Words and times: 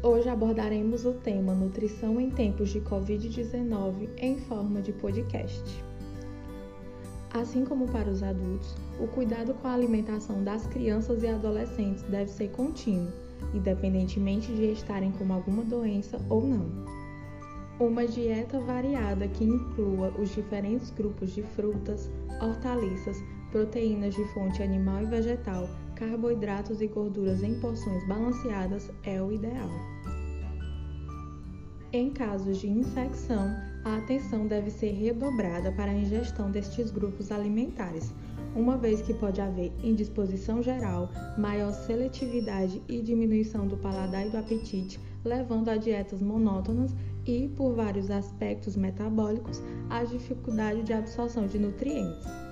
Hoje 0.00 0.28
abordaremos 0.28 1.04
o 1.04 1.12
tema 1.12 1.52
Nutrição 1.52 2.20
em 2.20 2.30
tempos 2.30 2.68
de 2.68 2.80
Covid-19 2.80 4.08
em 4.18 4.38
forma 4.38 4.80
de 4.80 4.92
podcast. 4.92 5.84
Assim 7.34 7.64
como 7.64 7.84
para 7.88 8.08
os 8.08 8.22
adultos, 8.22 8.76
o 9.00 9.08
cuidado 9.08 9.54
com 9.54 9.66
a 9.66 9.72
alimentação 9.72 10.44
das 10.44 10.64
crianças 10.68 11.24
e 11.24 11.26
adolescentes 11.26 12.04
deve 12.04 12.30
ser 12.30 12.48
contínuo, 12.50 13.12
independentemente 13.52 14.52
de 14.52 14.70
estarem 14.70 15.10
com 15.10 15.32
alguma 15.32 15.64
doença 15.64 16.20
ou 16.30 16.46
não. 16.46 16.70
Uma 17.80 18.06
dieta 18.06 18.60
variada 18.60 19.26
que 19.26 19.42
inclua 19.42 20.14
os 20.16 20.32
diferentes 20.32 20.90
grupos 20.90 21.32
de 21.32 21.42
frutas, 21.42 22.08
hortaliças, 22.40 23.16
proteínas 23.50 24.14
de 24.14 24.24
fonte 24.32 24.62
animal 24.62 25.02
e 25.02 25.06
vegetal, 25.06 25.68
carboidratos 25.98 26.80
e 26.80 26.86
gorduras 26.86 27.42
em 27.42 27.58
porções 27.58 28.06
balanceadas 28.06 28.88
é 29.02 29.20
o 29.20 29.32
ideal. 29.32 29.68
Em 31.92 32.10
casos 32.10 32.58
de 32.58 32.68
infecção, 32.68 33.48
a 33.84 33.96
atenção 33.96 34.46
deve 34.46 34.70
ser 34.70 34.92
redobrada 34.92 35.72
para 35.72 35.90
a 35.90 35.94
ingestão 35.94 36.50
destes 36.52 36.92
grupos 36.92 37.32
alimentares, 37.32 38.12
uma 38.54 38.76
vez 38.76 39.02
que 39.02 39.12
pode 39.12 39.40
haver 39.40 39.72
indisposição 39.82 40.62
geral, 40.62 41.10
maior 41.36 41.72
seletividade 41.72 42.80
e 42.88 43.00
diminuição 43.00 43.66
do 43.66 43.76
paladar 43.76 44.26
e 44.26 44.30
do 44.30 44.36
apetite, 44.36 45.00
levando 45.24 45.68
a 45.68 45.76
dietas 45.76 46.22
monótonas 46.22 46.94
e, 47.26 47.48
por 47.56 47.74
vários 47.74 48.10
aspectos 48.10 48.76
metabólicos, 48.76 49.60
a 49.90 50.04
dificuldade 50.04 50.82
de 50.82 50.92
absorção 50.92 51.46
de 51.46 51.58
nutrientes. 51.58 52.47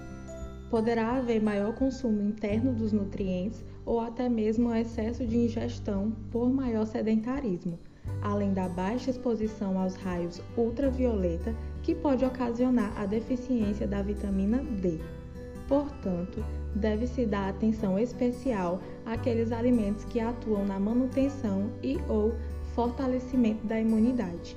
Poderá 0.70 1.16
haver 1.16 1.40
maior 1.40 1.74
consumo 1.74 2.20
interno 2.20 2.72
dos 2.72 2.92
nutrientes 2.92 3.64
ou 3.84 4.00
até 4.00 4.28
mesmo 4.28 4.74
excesso 4.74 5.24
de 5.24 5.36
ingestão 5.36 6.10
por 6.30 6.50
maior 6.50 6.86
sedentarismo, 6.86 7.78
além 8.20 8.52
da 8.52 8.68
baixa 8.68 9.10
exposição 9.10 9.78
aos 9.78 9.94
raios 9.94 10.42
ultravioleta, 10.56 11.54
que 11.82 11.94
pode 11.94 12.24
ocasionar 12.24 12.92
a 13.00 13.06
deficiência 13.06 13.86
da 13.86 14.02
vitamina 14.02 14.58
D. 14.58 14.98
Portanto, 15.68 16.44
deve-se 16.74 17.24
dar 17.26 17.48
atenção 17.48 17.98
especial 17.98 18.80
àqueles 19.04 19.52
alimentos 19.52 20.04
que 20.04 20.18
atuam 20.18 20.64
na 20.64 20.80
manutenção 20.80 21.70
e 21.82 21.96
ou 22.08 22.34
fortalecimento 22.74 23.66
da 23.66 23.80
imunidade. 23.80 24.56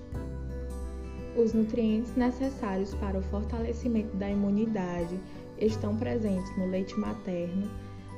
Os 1.38 1.54
nutrientes 1.54 2.16
necessários 2.16 2.94
para 2.96 3.18
o 3.18 3.22
fortalecimento 3.22 4.16
da 4.18 4.30
imunidade 4.30 5.20
estão 5.60 5.96
presentes 5.96 6.56
no 6.58 6.68
leite 6.68 6.98
materno, 7.00 7.70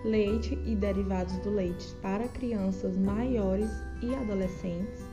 leite 0.04 0.58
e 0.66 0.76
derivados 0.76 1.36
do 1.40 1.50
leite 1.50 1.96
para 2.02 2.28
crianças 2.28 2.98
maiores 2.98 3.70
e 4.02 4.14
adolescentes, 4.16 5.04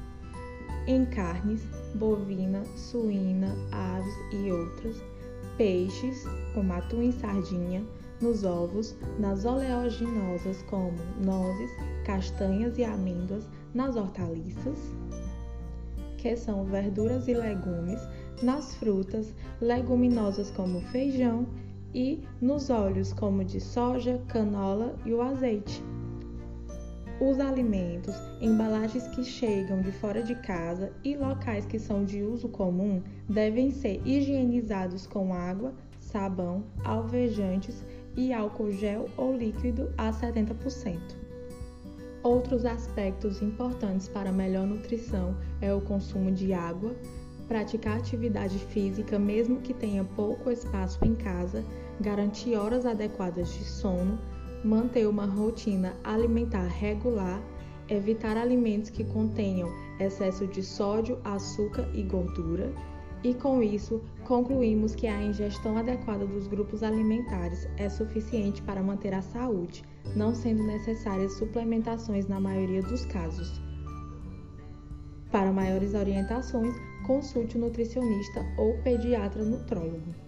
em 0.86 1.04
carnes, 1.06 1.62
bovina, 1.94 2.64
suína, 2.76 3.54
aves 3.72 4.14
e 4.32 4.50
outras, 4.50 4.96
peixes, 5.56 6.24
como 6.54 6.72
atum 6.72 7.02
e 7.02 7.12
sardinha, 7.12 7.84
nos 8.20 8.42
ovos, 8.44 8.96
nas 9.18 9.44
oleaginosas 9.44 10.62
como 10.62 10.96
nozes, 11.22 11.70
castanhas 12.04 12.78
e 12.78 12.84
amêndoas, 12.84 13.46
nas 13.74 13.96
hortaliças, 13.96 14.78
que 16.16 16.36
são 16.36 16.64
verduras 16.64 17.28
e 17.28 17.34
legumes, 17.34 18.00
nas 18.42 18.74
frutas, 18.76 19.34
leguminosas 19.60 20.50
como 20.50 20.80
feijão 20.80 21.46
e 21.94 22.22
nos 22.40 22.70
óleos, 22.70 23.12
como 23.12 23.44
de 23.44 23.60
soja, 23.60 24.20
canola 24.28 24.94
e 25.04 25.12
o 25.12 25.22
azeite. 25.22 25.82
Os 27.20 27.40
alimentos, 27.40 28.14
embalagens 28.40 29.08
que 29.08 29.24
chegam 29.24 29.80
de 29.80 29.90
fora 29.90 30.22
de 30.22 30.36
casa 30.36 30.92
e 31.02 31.16
locais 31.16 31.66
que 31.66 31.78
são 31.78 32.04
de 32.04 32.22
uso 32.22 32.48
comum 32.48 33.02
devem 33.28 33.72
ser 33.72 34.00
higienizados 34.04 35.04
com 35.04 35.34
água, 35.34 35.74
sabão, 35.98 36.62
alvejantes 36.84 37.84
e 38.16 38.32
álcool 38.32 38.70
gel 38.70 39.08
ou 39.16 39.36
líquido 39.36 39.92
a 39.98 40.12
70%. 40.12 40.98
Outros 42.22 42.64
aspectos 42.64 43.42
importantes 43.42 44.08
para 44.08 44.30
melhor 44.30 44.66
nutrição 44.66 45.36
é 45.60 45.74
o 45.74 45.80
consumo 45.80 46.30
de 46.30 46.52
água, 46.52 46.94
praticar 47.48 47.96
atividade 47.96 48.58
física 48.58 49.18
mesmo 49.18 49.60
que 49.60 49.72
tenha 49.72 50.04
pouco 50.04 50.50
espaço 50.50 51.02
em 51.02 51.14
casa, 51.14 51.64
garantir 52.00 52.54
horas 52.54 52.84
adequadas 52.84 53.52
de 53.54 53.64
sono, 53.64 54.18
manter 54.62 55.08
uma 55.08 55.24
rotina 55.24 55.96
alimentar 56.04 56.66
regular, 56.66 57.42
evitar 57.88 58.36
alimentos 58.36 58.90
que 58.90 59.02
contenham 59.02 59.68
excesso 59.98 60.46
de 60.46 60.62
sódio, 60.62 61.18
açúcar 61.24 61.88
e 61.94 62.02
gordura. 62.02 62.72
E 63.24 63.34
com 63.34 63.60
isso, 63.60 64.00
concluímos 64.24 64.94
que 64.94 65.08
a 65.08 65.20
ingestão 65.20 65.76
adequada 65.76 66.24
dos 66.24 66.46
grupos 66.46 66.84
alimentares 66.84 67.68
é 67.76 67.88
suficiente 67.88 68.62
para 68.62 68.82
manter 68.82 69.12
a 69.12 69.22
saúde, 69.22 69.82
não 70.14 70.34
sendo 70.34 70.62
necessárias 70.62 71.32
suplementações 71.32 72.28
na 72.28 72.38
maioria 72.38 72.82
dos 72.82 73.04
casos. 73.06 73.60
Para 75.32 75.52
maiores 75.52 75.94
orientações, 75.94 76.74
consulte 77.06 77.56
o 77.56 77.60
nutricionista 77.60 78.44
ou 78.56 78.78
pediatra 78.82 79.44
nutrólogo. 79.44 80.27